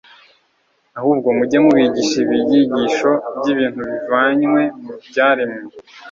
ahubwo 0.99 1.27
mujye 1.37 1.57
mubigisha 1.65 2.15
ibyigisho 2.23 3.09
by'ibintu 3.37 3.81
bivanywe 3.89 4.61
mu 4.83 4.93
byaremwe, 5.07 5.61